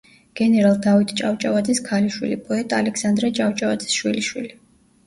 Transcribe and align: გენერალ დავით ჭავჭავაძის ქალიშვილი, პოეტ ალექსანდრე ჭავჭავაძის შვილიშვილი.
გენერალ 0.39 0.79
დავით 0.85 1.13
ჭავჭავაძის 1.19 1.83
ქალიშვილი, 1.91 2.41
პოეტ 2.49 2.77
ალექსანდრე 2.81 3.35
ჭავჭავაძის 3.43 3.99
შვილიშვილი. 4.01 4.57